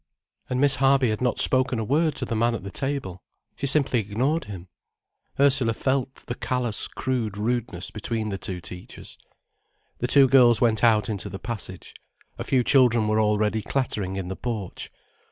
And 0.49 0.59
Miss 0.59 0.77
Harby 0.77 1.11
had 1.11 1.21
not 1.21 1.37
spoken 1.37 1.77
a 1.77 1.83
word 1.83 2.15
to 2.15 2.25
the 2.25 2.35
man 2.35 2.55
at 2.55 2.63
the 2.63 2.71
table. 2.71 3.21
She 3.55 3.67
simply 3.67 3.99
ignored 3.99 4.45
him. 4.45 4.67
Ursula 5.39 5.75
felt 5.75 6.25
the 6.25 6.33
callous 6.33 6.87
crude 6.87 7.37
rudeness 7.37 7.91
between 7.91 8.29
the 8.29 8.39
two 8.39 8.59
teachers. 8.61 9.19
The 9.99 10.07
two 10.07 10.27
girls 10.27 10.59
went 10.59 10.83
out 10.83 11.07
into 11.07 11.29
the 11.29 11.37
passage. 11.37 11.93
A 12.39 12.43
few 12.43 12.63
children 12.63 13.07
were 13.07 13.21
already 13.21 13.61
clattering 13.61 14.15
in 14.15 14.27
the 14.27 14.35
porch. 14.35 14.89